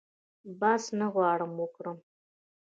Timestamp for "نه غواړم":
0.99-1.51